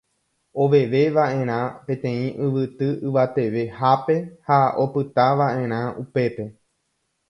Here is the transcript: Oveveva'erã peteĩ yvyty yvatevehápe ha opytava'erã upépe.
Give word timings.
Oveveva'erã 0.63 1.59
peteĩ 1.91 2.25
yvyty 2.47 2.87
yvatevehápe 3.11 4.15
ha 4.51 4.57
opytava'erã 4.89 5.79
upépe. 6.09 6.43